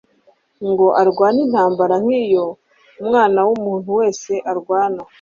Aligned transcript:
ngo 0.69 0.87
arwane 1.01 1.39
intambara 1.47 1.95
nk'iyo 2.03 2.45
umwana 3.01 3.39
w'umuntu 3.47 3.89
wese 3.99 4.31
arwana 4.51 5.01